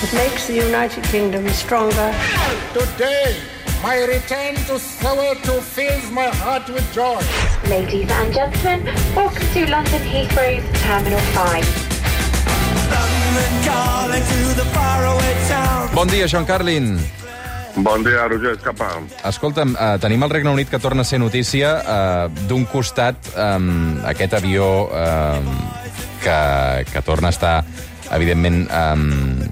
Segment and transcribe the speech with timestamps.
[0.00, 2.14] that makes the United Kingdom stronger.
[2.72, 3.34] Today,
[3.82, 7.18] my return to Soweto fills my heart with joy.
[7.68, 8.84] Ladies and gentlemen,
[9.14, 11.88] welcome to London Heathrow's Terminal 5.
[15.94, 16.98] Bon dia, Sean Carlin.
[17.78, 19.02] Bon dia, Roger Escapa.
[19.26, 21.82] Escolta'm, eh, tenim el Regne Unit que torna a ser notícia.
[21.82, 23.58] Eh, D'un costat, eh,
[24.06, 25.40] aquest avió eh,
[26.22, 27.64] que, que torna a estar,
[28.10, 29.48] evidentment, eh,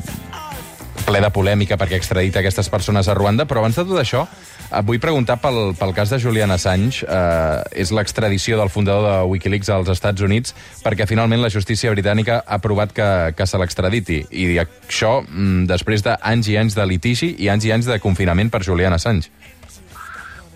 [1.06, 4.24] ple de polèmica perquè extradita aquestes persones a Ruanda, però abans de tot això,
[4.66, 7.06] et vull preguntar pel, pel cas de Julian Assange.
[7.06, 12.40] Eh, és l'extradició del fundador de Wikileaks als Estats Units perquè finalment la justícia britànica
[12.42, 14.22] ha aprovat que, que se l'extraditi.
[14.30, 18.50] I això mm, després d'anys i anys de litigi i anys i anys de confinament
[18.50, 19.30] per Julian Assange.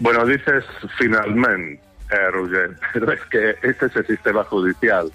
[0.01, 0.64] Bueno, dices
[0.98, 5.12] finalmente, eh, Roger, pero es que este es el sistema judicial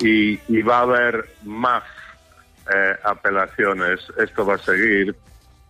[0.00, 1.12] y, y va a
[1.44, 1.82] más
[2.72, 4.00] eh, apelaciones.
[4.18, 5.14] Esto va a seguir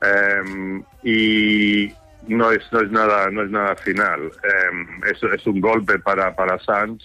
[0.02, 1.92] eh, y
[2.28, 4.20] no es, no es nada no es nada final.
[4.42, 7.04] Eh, es, un golpe para, para Assange,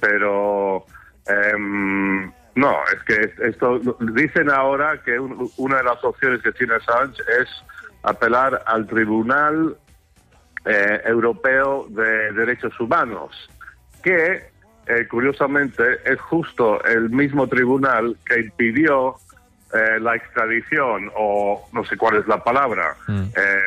[0.00, 0.84] pero
[1.26, 3.80] eh, no, es que esto
[4.14, 7.48] dicen ahora que un- una de las opciones que tiene Assange es
[8.02, 9.76] apelar al Tribunal
[10.66, 13.32] eh, Europeo de Derechos Humanos,
[14.02, 14.52] que
[14.86, 19.16] eh, curiosamente es justo el mismo tribunal que impidió
[19.72, 22.94] eh, la extradición, o no sé cuál es la palabra,
[23.36, 23.58] eh,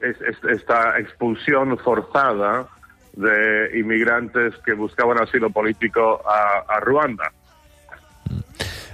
[0.00, 2.66] es- es- esta expulsión forzada
[3.12, 7.30] de inmigrantes que buscaban asilo político a, a Ruanda.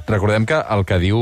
[0.07, 1.19] Recordem que el que diu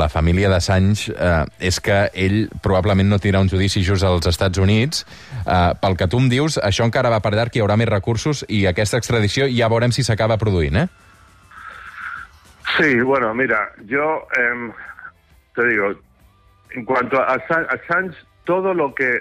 [0.00, 4.60] la família d'Assange eh, és que ell probablement no tindrà un judici just als Estats
[4.62, 5.04] Units.
[5.44, 8.46] Eh, pel que tu em dius, això encara va per llarg, hi haurà més recursos
[8.48, 10.86] i aquesta extradició ja veurem si s'acaba produint, eh?
[12.78, 14.70] Sí, bueno, mira, yo em,
[15.54, 15.92] te digo,
[16.74, 19.20] en cuanto a Assange, Assange, todo lo que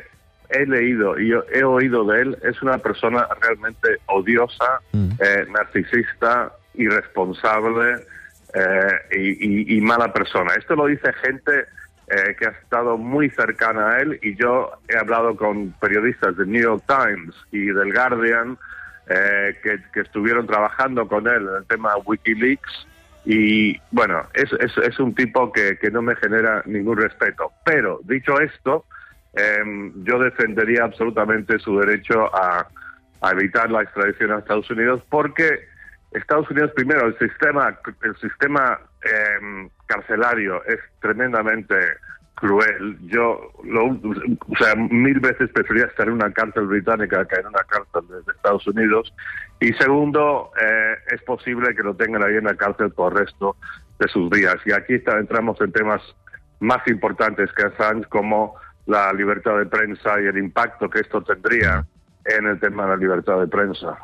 [0.49, 7.95] he leído y he oído de él es una persona realmente odiosa, eh, narcisista, irresponsable
[7.95, 8.05] eh,
[9.11, 10.53] y, y- y mala persona.
[10.57, 11.65] Esto lo dice gente
[12.07, 16.51] eh, que ha estado muy cercana a él y yo he hablado con periodistas del
[16.51, 18.57] New York Times y del Guardian
[19.07, 22.87] eh, que, que estuvieron trabajando con él en el tema Wikileaks
[23.23, 27.51] y bueno, es, es, es un tipo que, que no me genera ningún respeto.
[27.63, 28.85] Pero dicho esto,
[29.33, 32.67] em, yo defendería absolutamente su derecho a,
[33.21, 35.69] a evitar la extradición a Estados Unidos porque
[36.11, 41.75] Estados Unidos primero el sistema el sistema em, carcelario es tremendamente
[42.35, 42.97] cruel.
[43.07, 47.63] Yo lo, o sea, mil veces prefería estar en una cárcel británica que en una
[47.63, 49.13] cárcel de, Estados Unidos.
[49.59, 53.55] Y segundo, eh, es posible que lo tengan ahí en la cárcel por el resto
[53.99, 54.55] de sus días.
[54.65, 56.01] Y aquí está- entramos en temas
[56.59, 58.55] más importantes que Assange, como
[58.87, 61.85] la libertad de prensa y el impacto que esto tendría
[62.25, 63.97] en el tema de la libertad de prensa.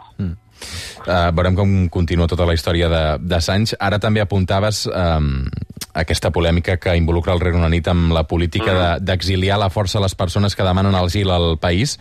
[1.05, 3.77] Uh, veurem com continua tota la història de- d'Assange.
[3.79, 5.45] Ara també apuntaves um,
[5.93, 10.01] aquesta polèmica que involucra el Regne Unit amb la política de- d'exiliar a la força
[10.01, 11.99] les persones que demanen asil al país.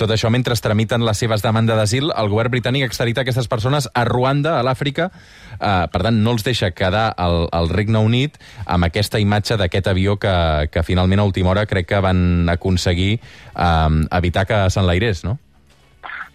[0.00, 3.88] Tot això mentre es tramiten les seves demandes d'asil, el govern britànic extradita aquestes persones
[3.92, 5.10] a Ruanda, a l'Àfrica.
[5.60, 9.90] Uh, per tant, no els deixa quedar al, al Regne Unit amb aquesta imatge d'aquest
[9.92, 10.32] avió que,
[10.72, 13.18] que finalment a última hora crec que van aconseguir
[13.54, 15.36] um, evitar que s'enlairés, no?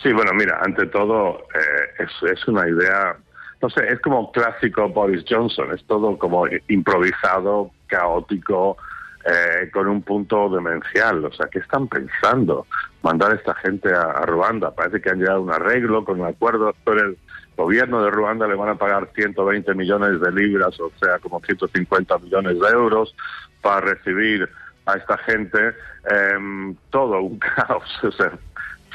[0.06, 3.18] Sí, bueno, mira, ante todo eh, es, es una idea,
[3.60, 8.78] no sé, es como clásico Boris Johnson, es todo como improvisado, caótico,
[9.26, 11.26] eh, con un punto demencial.
[11.26, 12.68] O sea, ¿qué están pensando?
[13.02, 14.76] Mandar a esta gente a, Ruanda.
[14.76, 17.18] Parece que han llegado a un arreglo con un acuerdo, pero el
[17.58, 22.20] gobierno de Ruanda le van a pagar 120 millones de libras, o sea, como 150
[22.20, 23.16] millones de euros,
[23.60, 24.48] para recibir
[24.86, 25.74] a esta gente.
[26.08, 28.04] Em, todo un caos.
[28.04, 28.34] O sea,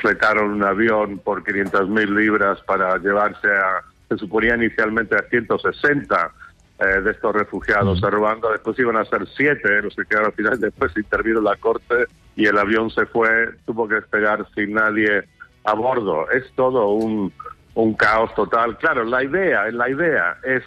[0.01, 6.33] fletaron un avión por 500 mil libras para llevarse a, se suponía inicialmente a 160
[6.81, 10.35] eh, de estos refugiados a Ruanda, después iban a ser siete los que quedaron al
[10.35, 15.25] final, después intervino la corte y el avión se fue, tuvo que despegar sin nadie
[15.65, 16.31] a bordo.
[16.31, 17.33] Es todo un,
[17.75, 18.79] un caos total.
[18.79, 20.63] Claro, la idea, la idea es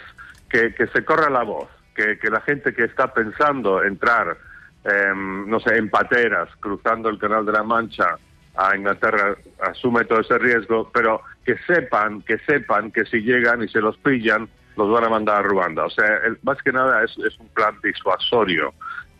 [0.48, 4.36] que, que se corra la voz, que, que la gente que está pensando entrar,
[4.84, 8.16] em, no sé, en pateras, cruzando el Canal de la Mancha,
[8.56, 13.68] a Inglaterra asume todo ese riesgo, pero que sepan, que sepan que si llegan y
[13.68, 15.84] se los pillan, los van a mandar a Ruanda.
[15.84, 18.72] O sea, el- más que nada es, es un plan disuasorio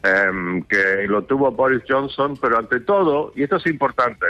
[0.02, 4.26] em, que lo tuvo Boris Johnson, pero ante todo, y esto es importante,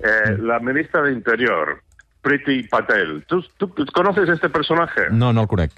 [0.00, 1.80] eh, la ministra de Interior,
[2.20, 3.24] Priti Patel.
[3.28, 5.02] ¿Tú, tú conoces este personaje?
[5.10, 5.70] No, no conec.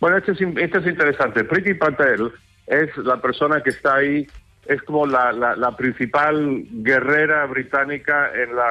[0.00, 1.44] Bueno, este es, este es interesante.
[1.44, 2.32] Priti Patel
[2.66, 4.26] es la persona que está ahí,
[4.66, 8.70] es como la, la, la principal guerrera británica en la,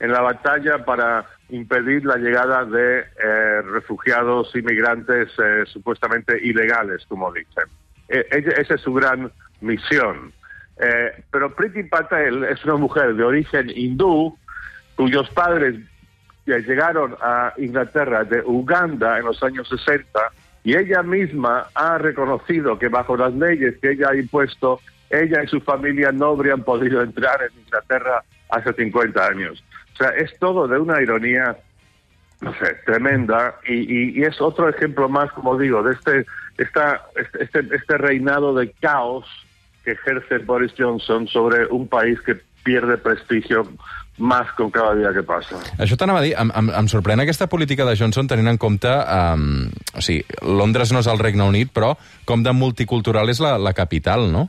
[0.00, 7.32] en la batalla para impedir la llegada de eh, refugiados inmigrantes eh, supuestamente ilegales, como
[7.32, 7.64] dicen.
[8.08, 9.30] Ella- esa es su gran
[9.60, 10.32] misión.
[10.80, 14.36] Eh, pero Priti Patel es una mujer de origen hindú
[14.96, 15.76] cuyos padres
[16.46, 20.20] llegaron a Inglaterra de Uganda en los años 60
[20.64, 25.46] y ella misma ha reconocido que bajo las leyes que ella ha impuesto, ella y
[25.48, 29.64] su familia no habrían podido entrar en Inglaterra hace 50 años.
[29.94, 31.56] O sea, es todo de una ironía,
[32.40, 36.26] no sé, tremenda y, y- es otro ejemplo más, como digo, de este,
[36.58, 37.02] esta,
[37.40, 39.26] este, este reinado de caos
[39.84, 42.36] que ejerce Boris Johnson sobre un país que
[42.68, 43.64] pierde prestigio
[44.18, 45.56] más con cada día que passa.
[45.80, 48.90] Això t'anava a dir, em, em, em sorprèn aquesta política de Johnson tenint en compte...
[48.90, 51.94] Um, o sigui, Londres no és el Regne Unit, però
[52.28, 54.48] com de multicultural és la, la capital, no?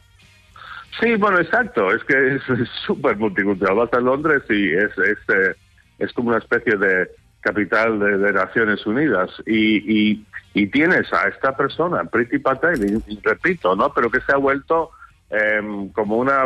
[1.00, 1.94] Sí, bueno, exacto.
[1.94, 3.77] Es que es es súper multicultural.
[3.77, 5.56] Vas a Londres y es, es, eh,
[6.00, 7.07] es como una especie de
[7.39, 9.30] capital de, de Naciones Unidas.
[9.45, 10.25] Y, y,
[10.56, 13.94] y tienes a esta persona, Priti Patel, y, y repito, ¿no?
[13.94, 14.92] Pero que se ha vuelto
[15.30, 16.46] em, como una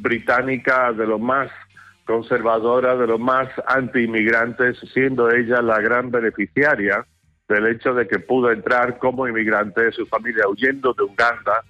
[0.00, 1.50] británica de lo más
[2.04, 7.06] conservadora, de lo más anti-inmigrantes, siendo ella la gran beneficiaria
[7.48, 11.62] del hecho de que pudo entrar como inmigrante, su familia huyendo de Uganda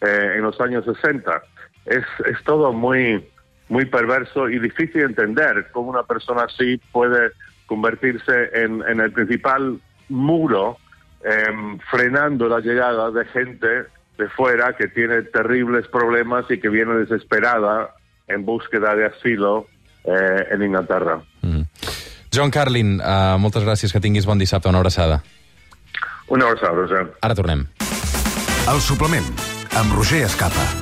[0.00, 1.42] eh, en los años 60.
[1.86, 3.26] Es, es todo muy,
[3.68, 7.32] muy perverso y difícil de entender cómo una persona así puede
[7.66, 10.76] convertirse en, en el principal muro
[11.24, 13.84] em, frenando la llegada de gente
[14.18, 17.94] de fuera que tiene terribles problemas y que viene desesperada
[18.28, 19.66] en búsqueda de asilo
[20.04, 21.20] eh, en Inglaterra.
[22.32, 25.20] John Carlin, uh, moltes gràcies, que tinguis bon dissabte, una abraçada.
[26.32, 27.04] Una abraçada, Roger.
[27.20, 27.66] Ara tornem.
[28.72, 29.28] El suplement,
[29.76, 30.81] amb Roger Escapa.